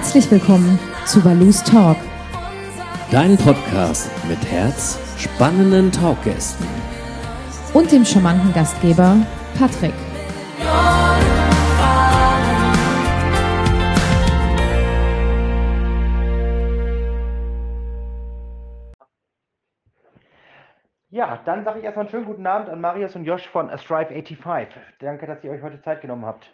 [0.00, 1.98] Herzlich willkommen zu Balus Talk.
[3.12, 6.66] Dein Podcast mit Herz, spannenden Talkgästen
[7.74, 9.18] und dem charmanten Gastgeber
[9.58, 9.92] Patrick.
[21.10, 24.68] Ja, dann sage ich erstmal einen schönen guten Abend an Marius und Josh von Strive85.
[25.00, 26.50] Danke, dass ihr euch heute Zeit genommen habt.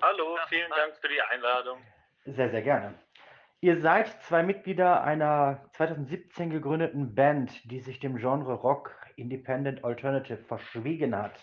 [0.00, 1.78] Hallo, vielen Dank für die Einladung.
[2.24, 2.94] Sehr, sehr gerne.
[3.60, 10.38] Ihr seid zwei Mitglieder einer 2017 gegründeten Band, die sich dem Genre Rock Independent Alternative
[10.38, 11.38] verschwiegen hat.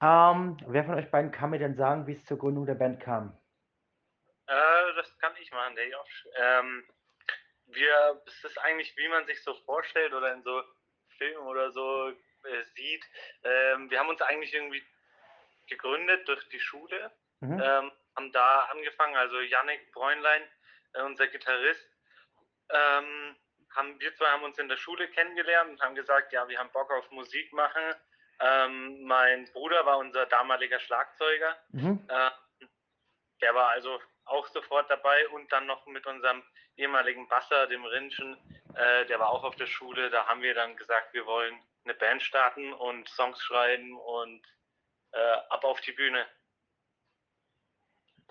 [0.00, 3.00] Ähm, wer von euch beiden kann mir denn sagen, wie es zur Gründung der Band
[3.00, 3.36] kam?
[4.46, 6.28] Äh, das kann ich machen, der Josh.
[6.36, 6.84] Ähm,
[7.66, 10.62] wir, es ist eigentlich, wie man sich so vorstellt oder in so
[11.18, 13.04] Filmen oder so äh, sieht.
[13.44, 14.82] Ähm, wir haben uns eigentlich irgendwie
[15.68, 17.10] gegründet durch die Schule.
[17.40, 17.60] Mhm.
[17.62, 20.42] Ähm, haben da angefangen, also Yannick Bräunlein,
[20.94, 21.88] äh, unser Gitarrist,
[22.70, 23.36] ähm,
[23.74, 26.70] haben, wir zwei haben uns in der Schule kennengelernt und haben gesagt, ja, wir haben
[26.72, 27.82] Bock auf Musik machen.
[28.40, 31.56] Ähm, mein Bruder war unser damaliger Schlagzeuger.
[31.70, 32.04] Mhm.
[32.08, 32.30] Äh,
[33.40, 36.42] der war also auch sofort dabei und dann noch mit unserem
[36.76, 38.36] ehemaligen Basser, dem Rinschen,
[38.74, 40.10] äh, der war auch auf der Schule.
[40.10, 44.42] Da haben wir dann gesagt, wir wollen eine Band starten und Songs schreiben und
[45.12, 46.26] äh, ab auf die Bühne.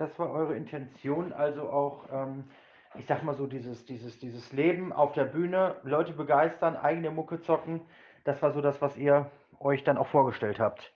[0.02, 2.50] Das war eure Intention, also auch, ähm,
[2.96, 7.40] ich sag mal so, dieses, dieses, dieses Leben auf der Bühne, Leute begeistern, eigene Mucke
[7.44, 7.88] zocken.
[8.26, 9.30] Das war so das, was ihr
[9.60, 10.92] euch dann auch vorgestellt habt.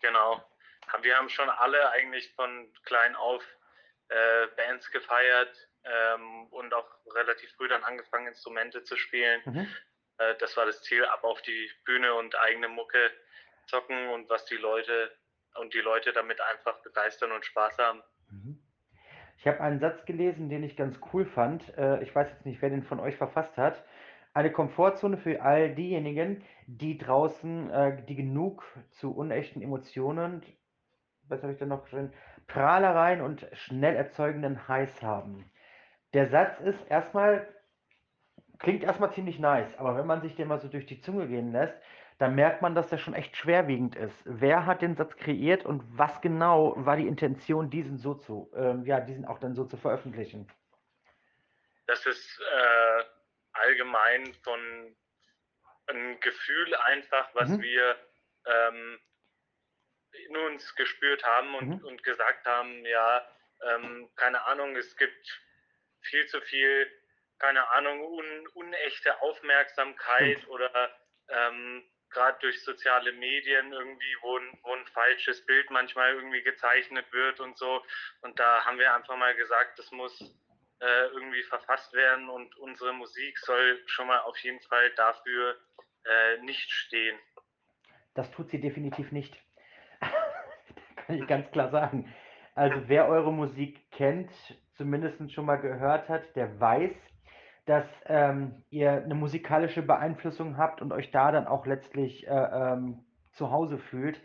[0.00, 0.42] Genau.
[1.02, 3.44] Wir haben schon alle eigentlich von klein auf
[4.08, 9.42] äh, Bands gefeiert ähm, und auch relativ früh dann angefangen, Instrumente zu spielen.
[9.44, 9.68] Mhm.
[10.16, 13.10] Äh, das war das Ziel, ab auf die Bühne und eigene Mucke
[13.66, 15.14] zocken und was die Leute
[15.60, 18.02] und die Leute damit einfach begeistern und Spaß haben.
[18.30, 18.58] Mhm.
[19.38, 21.76] Ich habe einen Satz gelesen, den ich ganz cool fand.
[21.76, 23.84] Äh, ich weiß jetzt nicht, wer den von euch verfasst hat.
[24.34, 30.42] Eine Komfortzone für all diejenigen, die draußen, äh, die genug zu unechten Emotionen,
[31.28, 32.12] was habe ich da noch drin,
[32.46, 35.50] Prahlereien und schnell erzeugenden Heiß haben.
[36.12, 37.48] Der Satz ist erstmal,
[38.58, 41.52] klingt erstmal ziemlich nice, aber wenn man sich den mal so durch die Zunge gehen
[41.52, 41.74] lässt,
[42.18, 44.16] da merkt man, dass der schon echt schwerwiegend ist.
[44.24, 48.84] Wer hat den Satz kreiert und was genau war die Intention, diesen so zu, ähm,
[48.86, 50.50] ja, diesen auch dann so zu veröffentlichen?
[51.86, 53.04] Das ist äh,
[53.52, 54.96] allgemein von
[55.88, 57.62] ein Gefühl einfach, was mhm.
[57.62, 57.96] wir
[58.46, 58.98] ähm,
[60.28, 61.84] in uns gespürt haben und, mhm.
[61.84, 63.28] und gesagt haben, ja,
[63.62, 65.42] ähm, keine Ahnung, es gibt
[66.00, 66.90] viel zu viel,
[67.38, 70.48] keine Ahnung, un, unechte Aufmerksamkeit Stimmt.
[70.48, 70.98] oder
[71.28, 77.10] ähm, gerade durch soziale Medien irgendwie, wo ein, wo ein falsches Bild manchmal irgendwie gezeichnet
[77.12, 77.82] wird und so.
[78.22, 80.20] Und da haben wir einfach mal gesagt, das muss
[80.80, 85.56] äh, irgendwie verfasst werden und unsere Musik soll schon mal auf jeden Fall dafür
[86.04, 87.18] äh, nicht stehen.
[88.14, 89.36] Das tut sie definitiv nicht.
[90.00, 92.12] Kann ich ganz klar sagen.
[92.54, 94.30] Also wer eure Musik kennt,
[94.76, 96.92] zumindest schon mal gehört hat, der weiß,
[97.66, 103.04] dass ähm, ihr eine musikalische Beeinflussung habt und euch da dann auch letztlich äh, ähm,
[103.32, 104.20] zu Hause fühlt.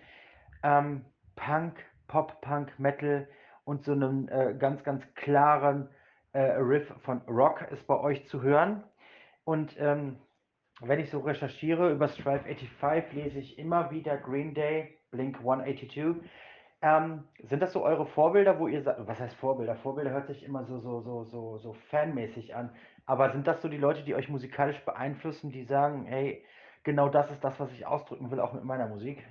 [0.63, 3.28] Ähm, Punk, Pop-Punk, Metal
[3.66, 5.90] und so einen äh, ganz, ganz klaren
[6.34, 8.84] äh, Riff von Rock ist bei euch zu hören.
[9.44, 10.18] Und ähm,
[10.81, 16.22] wenn ich so recherchiere über Strive 85, lese ich immer wieder Green Day, Blink 182.
[16.84, 19.75] Ähm, sind das so eure Vorbilder, wo ihr sagt, was heißt Vorbilder?
[19.75, 22.75] Vorbilder hört sich immer so, so, so, so, so fanmäßig an.
[23.06, 26.44] Aber sind das so die Leute, die euch musikalisch beeinflussen, die sagen, hey,
[26.84, 29.24] genau das ist das, was ich ausdrücken will, auch mit meiner Musik?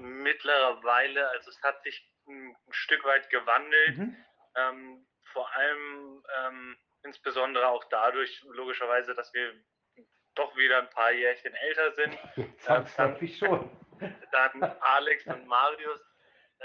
[0.00, 3.98] Mittlerweile, also es hat sich ein Stück weit gewandelt.
[3.98, 4.16] Mhm.
[4.56, 9.52] Ähm, vor allem ähm, insbesondere auch dadurch, logischerweise, dass wir
[10.34, 12.18] doch wieder ein paar Jährchen älter sind.
[12.36, 13.70] Jetzt ähm, dann, schon.
[14.32, 16.13] dann Alex und Marius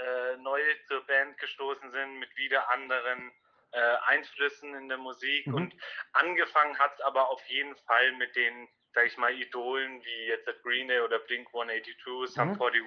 [0.00, 3.32] äh, neu zur Band gestoßen sind mit wieder anderen
[3.72, 5.54] äh, Einflüssen in der Musik mhm.
[5.54, 5.74] und
[6.12, 10.48] angefangen hat es aber auf jeden Fall mit den, sag ich mal, Idolen wie jetzt
[10.62, 12.62] Green Day oder Blink 182, Sum mhm.
[12.62, 12.82] 41.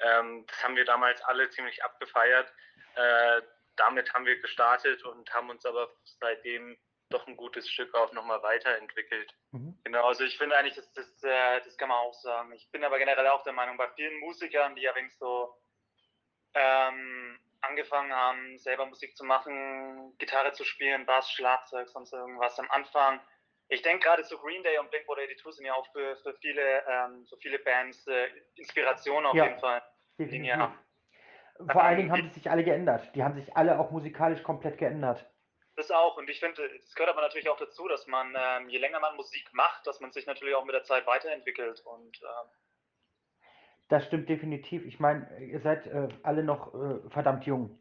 [0.00, 2.52] Ähm, das haben wir damals alle ziemlich abgefeiert.
[2.94, 3.42] Äh,
[3.76, 5.90] damit haben wir gestartet und haben uns aber
[6.20, 6.76] seitdem
[7.10, 9.32] doch ein gutes Stück auch nochmal weiterentwickelt.
[9.52, 9.78] Mhm.
[9.84, 12.52] Genau, also ich finde eigentlich, das, das, äh, das kann man auch sagen.
[12.52, 15.54] Ich bin aber generell auch der Meinung, bei vielen Musikern, die ja wegen so
[16.54, 22.70] ähm, angefangen haben, selber Musik zu machen, Gitarre zu spielen, Bass, Schlagzeug, sonst irgendwas am
[22.70, 23.20] Anfang.
[23.68, 27.26] Ich denke gerade zu Green Day und Blink-182 sind ja auch für, für viele, ähm,
[27.26, 29.82] für viele Bands äh, Inspiration auf ja, jeden Fall.
[30.18, 30.68] Definitiv.
[31.70, 33.14] Vor allen Dingen haben die sich alle geändert.
[33.14, 35.24] Die haben sich alle auch musikalisch komplett geändert.
[35.76, 36.16] Das auch.
[36.16, 39.16] Und ich finde, es gehört aber natürlich auch dazu, dass man, ähm, je länger man
[39.16, 41.80] Musik macht, dass man sich natürlich auch mit der Zeit weiterentwickelt.
[41.80, 42.50] Und ähm,
[43.88, 44.84] das stimmt definitiv.
[44.86, 47.78] Ich meine, ihr seid äh, alle noch äh, verdammt jung.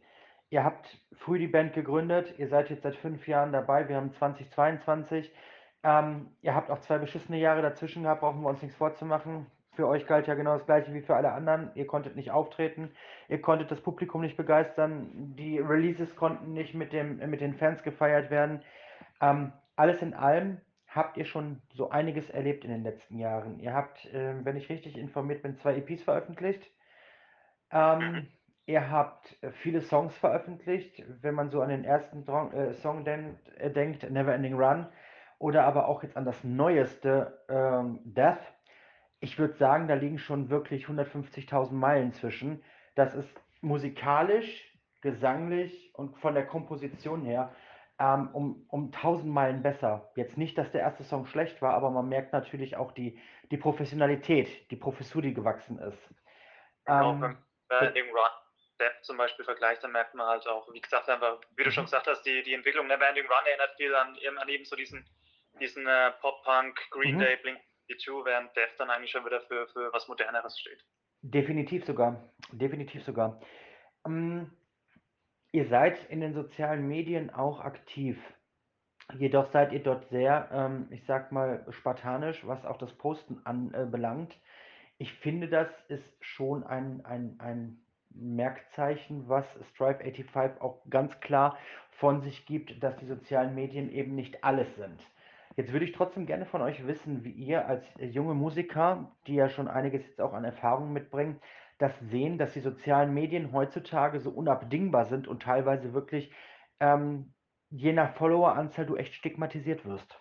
[0.49, 4.13] Ihr habt früh die Band gegründet, ihr seid jetzt seit fünf Jahren dabei, wir haben
[4.13, 5.31] 2022.
[5.83, 9.47] Ähm, ihr habt auch zwei beschissene Jahre dazwischen gehabt, brauchen wir uns nichts vorzumachen.
[9.71, 11.71] Für euch galt ja genau das gleiche wie für alle anderen.
[11.73, 12.91] Ihr konntet nicht auftreten,
[13.27, 17.81] ihr konntet das Publikum nicht begeistern, die Releases konnten nicht mit, dem, mit den Fans
[17.81, 18.61] gefeiert werden.
[19.19, 20.61] Ähm, alles in allem
[20.93, 23.59] habt ihr schon so einiges erlebt in den letzten Jahren.
[23.59, 26.69] Ihr habt, äh, wenn ich richtig informiert bin, zwei EPs veröffentlicht.
[27.71, 28.27] Ähm, mhm.
[28.65, 33.69] Ihr habt viele Songs veröffentlicht, wenn man so an den ersten äh, Song denkt, äh,
[33.69, 34.87] denkt, Never Ending Run,
[35.37, 38.39] oder aber auch jetzt an das neueste ähm, Death.
[39.19, 42.63] Ich würde sagen, da liegen schon wirklich 150.000 Meilen zwischen.
[42.95, 43.29] Das ist
[43.59, 47.51] musikalisch, gesanglich und von der Komposition her
[47.99, 50.11] ähm, um, um 1000 Meilen besser.
[50.15, 53.19] Jetzt nicht, dass der erste Song schlecht war, aber man merkt natürlich auch die,
[53.51, 55.99] die Professionalität, die Professur, die gewachsen ist.
[56.85, 57.37] Genau, ähm,
[57.69, 58.31] beim Ending Run
[58.75, 61.83] Step zum Beispiel vergleicht, dann merkt man halt auch, wie gesagt, einfach, wie du schon
[61.83, 61.87] mhm.
[61.87, 65.05] gesagt hast, die, die Entwicklung Neverending Run erinnert viel an, an eben so diesen,
[65.59, 67.19] diesen äh, Pop-Punk, Green mhm.
[67.19, 70.83] Day, Blink 2, während Death dann eigentlich schon wieder für, für was Moderneres steht.
[71.21, 72.33] Definitiv sogar.
[72.51, 73.39] Definitiv sogar.
[74.05, 74.51] Ähm,
[75.53, 78.17] ihr seid in den sozialen Medien auch aktiv.
[79.17, 84.33] Jedoch seid ihr dort sehr, ähm, ich sag mal, spartanisch, was auch das Posten anbelangt.
[84.33, 84.37] Äh,
[84.97, 87.79] ich finde, das ist schon ein, ein, ein
[88.09, 91.57] Merkzeichen, was Stripe 85 auch ganz klar
[91.91, 94.99] von sich gibt, dass die sozialen Medien eben nicht alles sind.
[95.55, 99.49] Jetzt würde ich trotzdem gerne von euch wissen, wie ihr als junge Musiker, die ja
[99.49, 101.39] schon einiges jetzt auch an Erfahrung mitbringen,
[101.83, 106.33] das sehen, dass die sozialen Medien heutzutage so unabdingbar sind und teilweise wirklich
[106.79, 107.35] ähm,
[107.69, 110.17] je nach Followeranzahl du echt stigmatisiert wirst.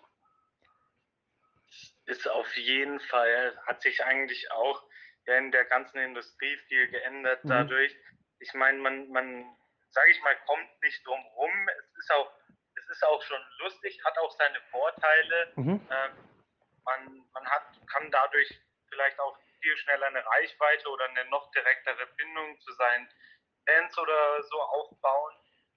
[2.05, 4.83] Ist auf jeden Fall, hat sich eigentlich auch
[5.25, 7.49] in der ganzen Industrie viel geändert mhm.
[7.49, 7.95] dadurch.
[8.39, 9.45] Ich meine, man, man,
[9.89, 11.69] sage ich mal, kommt nicht drum rum.
[11.69, 12.29] Es ist auch,
[12.75, 15.53] es ist auch schon lustig, hat auch seine Vorteile.
[15.55, 15.87] Mhm.
[15.89, 16.11] Ähm,
[16.83, 22.05] man, man hat, kann dadurch vielleicht auch viel schneller eine Reichweite oder eine noch direktere
[22.17, 23.09] Bindung zu seinen
[23.65, 25.35] Fans oder so aufbauen.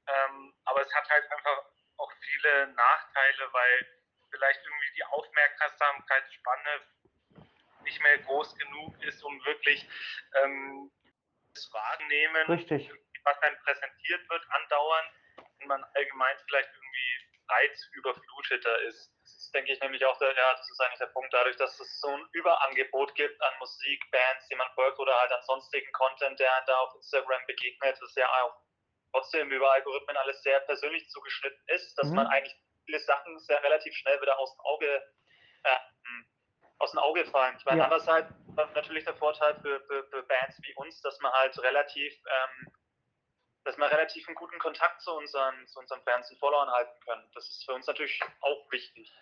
[0.08, 1.64] Ähm, aber es hat halt einfach
[1.98, 3.86] auch viele Nachteile, weil
[4.30, 6.80] vielleicht irgendwie die Aufmerksamkeitsspanne
[7.82, 9.88] nicht mehr groß genug ist, um wirklich
[10.42, 10.90] ähm,
[11.54, 12.90] das Wahrnehmen, Richtig.
[13.22, 15.10] was dann präsentiert wird, andauernd
[15.60, 19.12] und man allgemein vielleicht irgendwie reizüberfluteter ist.
[19.22, 21.78] Das ist, denke ich, nämlich auch der, ja, das ist eigentlich der Punkt, dadurch, dass
[21.78, 25.90] es so ein Überangebot gibt an Musik, Bands, die man folgt oder halt an sonstigen
[25.93, 28.56] Content, der da auf Instagram begegnet, das ja auch
[29.12, 32.16] trotzdem über Algorithmen alles sehr persönlich zugeschnitten ist, dass mhm.
[32.16, 35.02] man eigentlich viele Sachen sehr relativ schnell wieder aus dem Auge
[35.64, 35.78] äh,
[36.78, 37.56] aus dem Auge fallen.
[37.58, 37.84] Ich meine, ja.
[37.84, 38.31] andererseits
[38.75, 42.72] natürlich der Vorteil für, für, für, Bands wie uns, dass man halt relativ, ähm,
[43.66, 47.22] dass wir relativ einen guten Kontakt zu unseren, zu unseren Fans und Followern halten können.
[47.34, 49.12] Das ist für uns natürlich auch wichtig.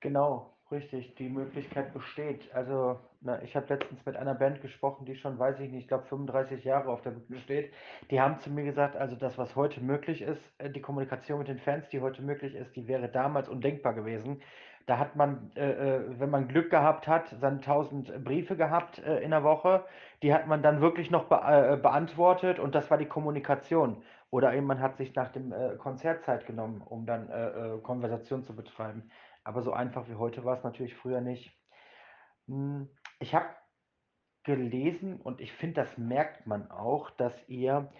[0.00, 1.14] Genau, richtig.
[1.16, 2.52] Die Möglichkeit besteht.
[2.54, 5.88] Also, na, ich habe letztens mit einer Band gesprochen, die schon, weiß ich nicht, ich
[5.88, 7.72] glaube 35 Jahre auf der Bühne steht.
[8.10, 11.48] Die haben zu mir gesagt, also das, was heute möglich ist, äh, die Kommunikation mit
[11.48, 14.42] den Fans, die heute möglich ist, die wäre damals undenkbar gewesen.
[14.88, 19.18] Da hat man, äh, äh, wenn man Glück gehabt hat, dann 1000 Briefe gehabt äh,
[19.18, 19.84] in der Woche.
[20.22, 24.02] Die hat man dann wirklich noch be äh, beantwortet und das war die Kommunikation.
[24.30, 28.44] Oder eben man hat sich nach dem äh, Konzert Zeit genommen, um dann äh, Konversation
[28.44, 29.10] zu betreiben.
[29.44, 31.54] Aber so einfach wie heute war es natürlich früher nicht.
[32.46, 32.88] Hm,
[33.20, 33.48] ich habe
[34.44, 37.92] gelesen und ich finde, das merkt man auch, dass ihr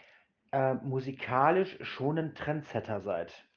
[0.83, 3.48] musikalisch schon ein Trendsetter seid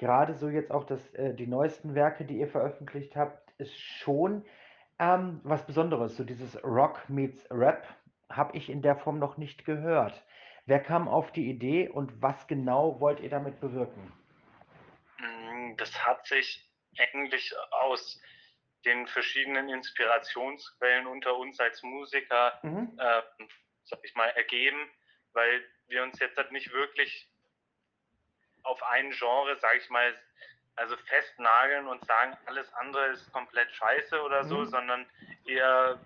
[0.00, 4.44] gerade so jetzt auch das, äh, die neuesten Werke, die ihr veröffentlicht habt, ist schon
[4.98, 6.16] ähm, was Besonderes.
[6.16, 7.86] So dieses Rock meets Rap
[8.30, 10.24] habe ich in der Form noch nicht gehört.
[10.64, 14.12] Wer kam auf die Idee und was genau wollt ihr damit bewirken?
[15.18, 16.66] Mm, das hat sich
[16.98, 18.20] eigentlich aus
[18.86, 22.98] den verschiedenen Inspirationsquellen unter uns als Musiker, mhm.
[22.98, 23.22] äh,
[23.84, 24.90] sag ich mal, ergeben,
[25.34, 27.29] weil wir uns jetzt halt nicht wirklich
[28.62, 30.14] auf ein Genre, sage ich mal,
[30.76, 34.66] also festnageln und sagen, alles andere ist komplett scheiße oder so, mhm.
[34.66, 35.06] sondern
[35.46, 36.00] eher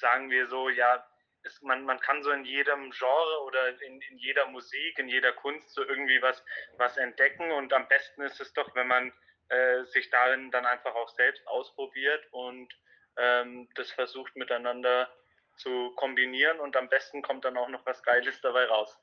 [0.00, 1.06] sagen wir so, ja,
[1.42, 5.32] ist, man, man kann so in jedem Genre oder in, in jeder Musik, in jeder
[5.32, 6.42] Kunst so irgendwie was,
[6.78, 9.12] was entdecken und am besten ist es doch, wenn man
[9.48, 12.72] äh, sich darin dann einfach auch selbst ausprobiert und
[13.16, 15.08] ähm, das versucht miteinander
[15.56, 18.98] zu kombinieren und am besten kommt dann auch noch was Geiles dabei raus.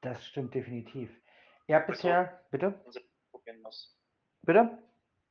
[0.00, 1.10] Das stimmt definitiv.
[1.66, 2.74] Ihr habt bisher, bitte?
[4.42, 4.78] Bitte?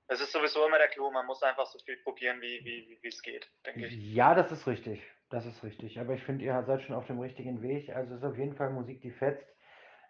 [0.07, 3.07] Es ist sowieso immer der Clou, man muss einfach so viel probieren, wie, wie, wie
[3.07, 3.93] es geht, denke ich.
[4.13, 5.01] Ja, das ist richtig.
[5.29, 5.99] Das ist richtig.
[5.99, 7.89] Aber ich finde, ihr seid schon auf dem richtigen Weg.
[7.89, 9.47] Also es ist auf jeden Fall Musik, die fetzt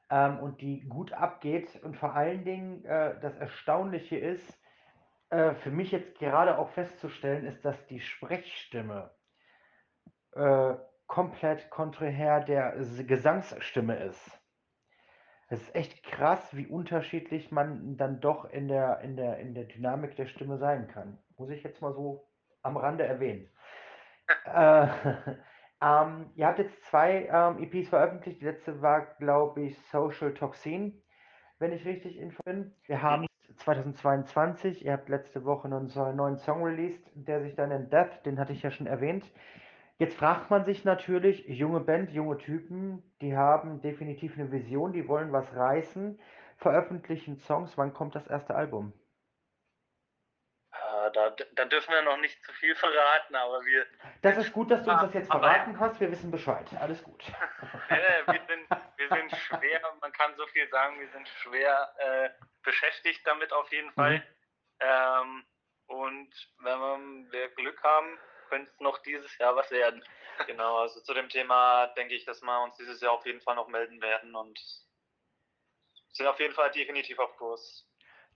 [0.10, 1.82] ähm, und die gut abgeht.
[1.84, 4.62] Und vor allen Dingen, äh, das Erstaunliche ist,
[5.30, 9.16] äh, für mich jetzt gerade auch festzustellen, ist, dass die Sprechstimme
[10.34, 10.74] äh,
[11.08, 12.74] komplett konträr der
[13.08, 14.43] Gesangsstimme ist.
[15.54, 19.66] Es ist echt krass, wie unterschiedlich man dann doch in der, in der, in der
[19.66, 21.20] Dynamik der Stimme sein kann.
[21.38, 22.28] Muss ich jetzt mal so
[22.64, 23.52] am Rande erwähnen.
[24.46, 24.88] äh,
[25.80, 28.42] ähm, ihr habt jetzt zwei ähm, EPs veröffentlicht.
[28.42, 31.04] Die letzte war, glaube ich, Social Toxin,
[31.60, 32.74] wenn ich richtig info bin.
[32.86, 34.84] Wir haben 2022.
[34.84, 38.26] Ihr habt letzte Woche einen so- neuen Song released, der sich dann nennt Death.
[38.26, 39.32] Den hatte ich ja schon erwähnt.
[40.00, 45.08] Jetzt fragt man sich natürlich, junge Band, junge Typen, die haben definitiv eine Vision, die
[45.08, 46.20] wollen was reißen,
[46.58, 47.78] veröffentlichen Songs.
[47.78, 48.94] Wann kommt das erste Album?
[50.72, 53.86] Äh, da, da dürfen wir noch nicht zu viel verraten, aber wir,
[54.24, 56.00] Das ist gut, dass du uns das jetzt verraten hast.
[56.00, 56.66] Wir wissen Bescheid.
[56.80, 57.24] Alles gut.
[57.90, 62.30] wir, sind, wir sind schwer, man kann so viel sagen, wir sind schwer äh,
[62.64, 64.18] beschäftigt damit auf jeden Fall.
[64.18, 64.24] Mhm.
[64.80, 65.44] Ähm,
[65.86, 68.18] und wenn wir Glück haben,
[68.54, 70.04] könnte es noch dieses Jahr was werden.
[70.48, 73.56] Genau, also zu dem Thema denke ich, dass wir uns dieses Jahr auf jeden Fall
[73.56, 74.60] noch melden werden und
[76.12, 77.88] sind auf jeden Fall definitiv auf Kurs.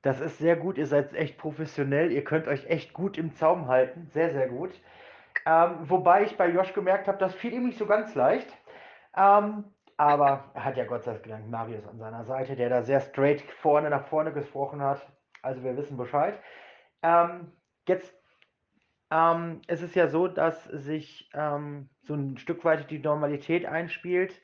[0.04, 0.78] Das ist sehr gut.
[0.78, 2.12] Ihr seid echt professionell.
[2.12, 4.12] Ihr könnt euch echt gut im Zaum halten.
[4.14, 4.80] Sehr, sehr gut.
[5.48, 8.48] Ähm, wobei ich bei Josh gemerkt habe, das fiel ihm nicht so ganz leicht.
[9.16, 13.02] Ähm, aber er hat ja Gott sei Dank Marius an seiner Seite, der da sehr
[13.02, 15.02] straight vorne nach vorne gesprochen hat.
[15.42, 16.40] Also wir wissen Bescheid.
[17.02, 17.52] Ähm,
[17.88, 18.14] jetzt
[19.12, 24.42] ähm, es ist ja so, dass sich ähm, so ein Stück weit die Normalität einspielt.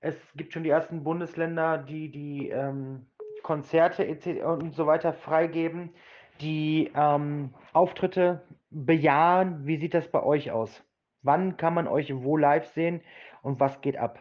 [0.00, 3.06] Es gibt schon die ersten Bundesländer, die die ähm,
[3.42, 4.06] Konzerte
[4.44, 5.94] und so weiter freigeben,
[6.40, 9.66] die ähm, Auftritte bejahen.
[9.66, 10.82] Wie sieht das bei euch aus?
[11.22, 13.02] Wann kann man euch wo live sehen
[13.42, 14.18] und was geht ab?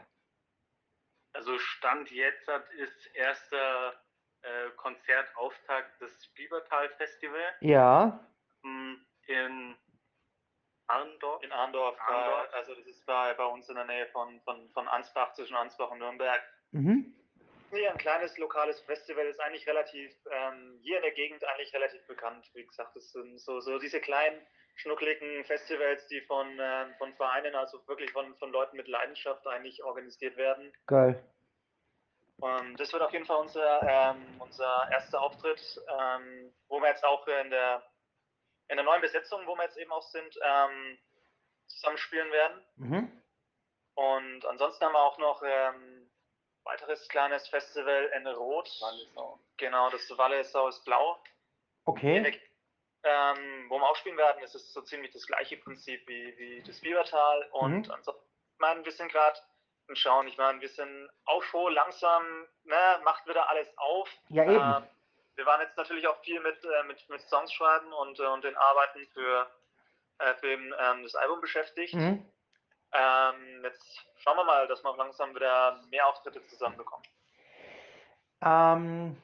[1.33, 2.47] Also Stand jetzt
[2.77, 3.93] ist erster
[4.43, 8.19] äh, Konzertauftakt des Biebertal Festival Ja,
[8.63, 9.75] m, in
[10.88, 11.44] Arndorf.
[11.44, 12.51] In Arndorf, Arndorf.
[12.51, 15.56] Bei, also das ist bei, bei uns in der Nähe von, von, von Ansbach, zwischen
[15.56, 16.42] Ansbach und Nürnberg.
[16.72, 17.15] mhm.
[17.72, 22.06] Hier ein kleines lokales Festival ist eigentlich relativ, ähm, hier in der Gegend eigentlich relativ
[22.06, 22.48] bekannt.
[22.53, 24.39] Wie gesagt, es sind so, so diese kleinen,
[24.75, 29.84] schnuckligen Festivals, die von, ähm, von Vereinen, also wirklich von, von Leuten mit Leidenschaft eigentlich
[29.84, 30.72] organisiert werden.
[30.86, 31.24] geil.
[32.38, 37.06] Und das wird auf jeden Fall unser, ähm, unser erster Auftritt, ähm, wo wir jetzt
[37.06, 37.84] auch in der,
[38.70, 40.98] in der neuen Besetzung, wo wir jetzt eben auch sind, ähm,
[41.67, 42.62] zusammenspielen werden.
[42.77, 43.22] Mhm.
[43.96, 46.10] Und ansonsten haben wir auch noch ähm,
[46.63, 48.70] weiteres kleines Festival in Rot.
[49.58, 51.22] Genau, das Wallisau ist blau.
[51.86, 52.39] Okay.
[53.03, 56.63] Ähm, wo wir auch spielen werden, es ist so ziemlich das gleiche Prinzip wie, wie
[56.63, 57.50] das Biebertal.
[57.51, 57.91] Und Mhm.
[57.91, 59.38] ansonsten, ich meine, wir sind gerade
[59.89, 64.10] im Schauen, ich meine, wir sind auch schon langsam, ne, macht wieder alles auf.
[64.29, 64.53] Ja, eben.
[64.84, 64.89] Ähm,
[65.35, 68.43] wir waren jetzt natürlich auch viel mit, äh, mit, mit Songs schreiben und, äh, und
[68.43, 69.47] den Arbeiten für,
[70.19, 71.93] äh, für eben, ähm, das Album beschäftigt.
[71.93, 72.25] Mhm.
[72.93, 77.05] Ähm, jetzt schauen wir mal, dass wir auch langsam wieder mehr Auftritte zusammenbekommen.
[78.45, 79.17] Ähm,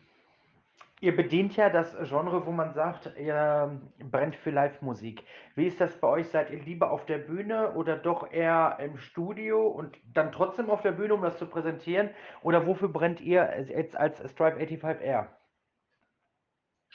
[1.02, 5.24] ihr bedient ja das Genre, wo man sagt, ihr brennt für Live-Musik.
[5.56, 6.30] Wie ist das bei euch?
[6.30, 10.82] Seid ihr lieber auf der Bühne oder doch eher im Studio und dann trotzdem auf
[10.82, 12.10] der Bühne, um das zu präsentieren?
[12.42, 15.28] Oder wofür brennt ihr jetzt als Stripe 85R?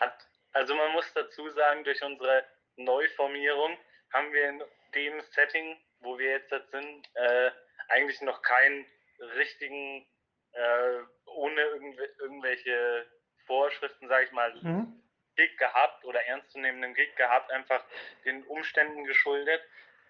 [0.01, 2.45] Hat, also man muss dazu sagen, durch unsere
[2.77, 3.79] Neuformierung
[4.13, 4.63] haben wir in
[4.95, 7.51] dem Setting, wo wir jetzt sind, äh,
[7.89, 8.87] eigentlich noch keinen
[9.37, 10.07] richtigen,
[10.53, 13.07] äh, ohne irgendw irgendwelche
[13.47, 15.01] Vorschriften, sage ich mal, Mhm.
[15.37, 17.85] Gig gehabt oder ernstzunehmenden Gig gehabt, einfach
[18.25, 19.61] den Umständen geschuldet.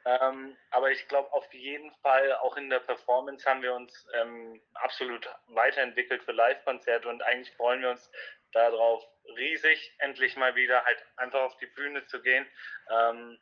[0.07, 4.61] Ähm, aber ich glaube, auf jeden Fall auch in der Performance haben wir uns ähm,
[4.75, 8.11] absolut weiterentwickelt für Live-Konzerte und eigentlich freuen wir uns
[8.53, 9.03] darauf
[9.37, 12.47] riesig, endlich mal wieder halt einfach auf die Bühne zu gehen,
[12.91, 13.39] ähm,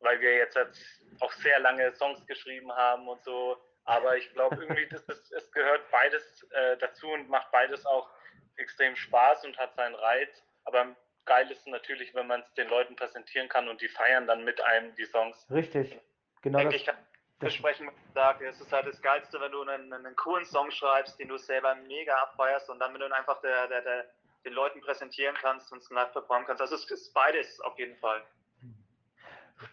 [0.00, 3.56] weil wir jetzt, jetzt auch sehr lange Songs geschrieben haben und so.
[3.84, 8.08] Aber ich glaube irgendwie, das ist, es gehört beides äh, dazu und macht beides auch
[8.56, 10.42] extrem Spaß und hat seinen Reiz.
[10.64, 14.44] Aber geil ist natürlich, wenn man es den Leuten präsentieren kann und die feiern dann
[14.44, 15.46] mit einem die Songs.
[15.50, 15.98] Richtig.
[16.42, 16.80] Genau denke das.
[16.80, 16.96] ich, kann
[17.42, 20.44] das versprechen, wenn ich sage, es ist halt das Geilste, wenn du einen, einen coolen
[20.44, 23.82] Song schreibst, den du selber mega abfeierst und dann, wenn du ihn einfach der, der,
[23.82, 24.04] der,
[24.44, 26.60] den Leuten präsentieren kannst und es live performen kannst.
[26.60, 28.22] Also es ist beides auf jeden Fall.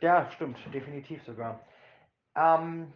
[0.02, 1.60] Ja, stimmt, definitiv sogar.
[2.36, 2.94] Ähm,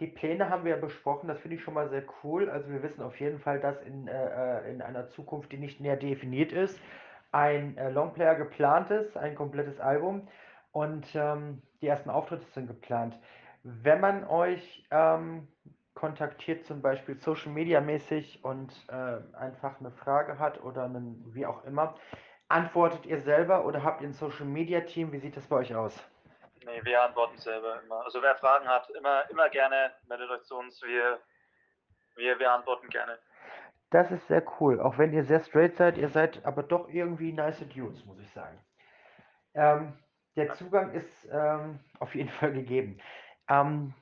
[0.00, 2.48] die Pläne haben wir ja besprochen, das finde ich schon mal sehr cool.
[2.48, 5.80] Also wir wissen auf jeden Fall, dass in, äh, äh in einer Zukunft, die nicht
[5.80, 6.78] näher definiert ist,
[7.32, 10.28] ein äh, Longplayer geplant ist, ein komplettes Album
[10.72, 13.18] und ähm, die ersten Auftritte sind geplant.
[13.62, 15.48] Wenn man euch ähm,
[15.94, 21.44] kontaktiert, zum Beispiel Social Media mäßig und äh, einfach eine Frage hat oder einen, wie
[21.44, 21.96] auch immer,
[22.48, 25.12] antwortet ihr selber oder habt ihr ein Social Media Team?
[25.12, 25.94] Wie sieht das bei euch aus?
[26.64, 28.04] Nee, wir antworten selber immer.
[28.04, 30.80] Also wer Fragen hat, immer, immer gerne, meldet euch zu uns.
[30.82, 31.18] Wir,
[32.16, 33.18] wir, wir antworten gerne.
[33.90, 34.80] Das ist sehr cool.
[34.80, 38.30] Auch wenn ihr sehr straight seid, ihr seid aber doch irgendwie nice Dudes, muss ich
[38.30, 38.58] sagen.
[39.54, 39.94] Ähm,
[40.36, 42.98] der Zugang ist ähm, auf jeden Fall gegeben.
[43.48, 43.94] Ähm,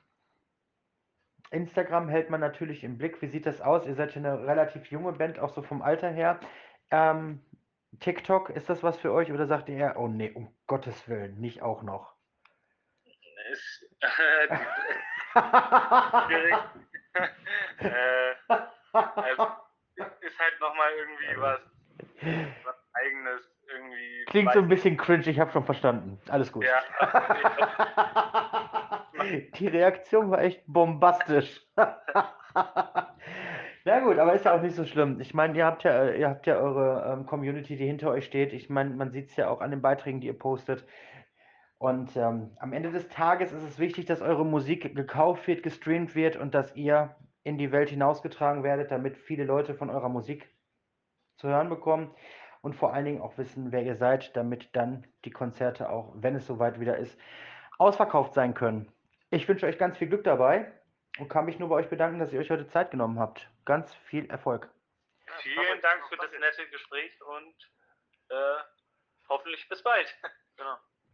[1.51, 3.21] Instagram hält man natürlich im Blick.
[3.21, 3.85] Wie sieht das aus?
[3.85, 6.39] Ihr seid ja eine relativ junge Band, auch so vom Alter her.
[6.91, 7.41] Ähm,
[8.01, 11.61] TikTok, ist das was für euch oder sagt ihr, oh nee, um Gottes Willen, nicht
[11.61, 12.13] auch noch?
[13.51, 13.85] Ist,
[17.79, 18.35] äh,
[18.93, 19.66] also, ist halt
[20.67, 21.59] nochmal irgendwie was,
[22.63, 24.25] was eigenes irgendwie.
[24.27, 26.19] Klingt so ein bisschen cringe, ich habe schon verstanden.
[26.29, 26.65] Alles gut.
[26.65, 26.81] Ja.
[29.55, 31.61] Die Reaktion war echt bombastisch.
[33.85, 35.19] Na gut, aber ist ja auch nicht so schlimm.
[35.21, 38.51] Ich meine, ihr habt ja, ihr habt ja eure ähm, Community, die hinter euch steht.
[38.53, 40.85] Ich meine, man sieht es ja auch an den Beiträgen, die ihr postet.
[41.79, 46.15] Und ähm, am Ende des Tages ist es wichtig, dass eure Musik gekauft wird, gestreamt
[46.15, 50.49] wird und dass ihr in die Welt hinausgetragen werdet, damit viele Leute von eurer Musik
[51.37, 52.13] zu hören bekommen
[52.61, 56.35] und vor allen Dingen auch wissen, wer ihr seid, damit dann die Konzerte auch, wenn
[56.35, 57.17] es soweit wieder ist,
[57.77, 58.91] ausverkauft sein können.
[59.29, 60.71] Ich wünsche euch ganz viel Glück dabei
[61.19, 63.49] und kann mich nur bei euch bedanken, dass ihr euch heute Zeit genommen habt.
[63.65, 64.69] Ganz viel Erfolg.
[65.41, 67.55] Vielen Dank für das nette Gespräch und
[68.29, 68.57] äh,
[69.29, 70.15] hoffentlich bis bald.
[70.57, 70.77] genau.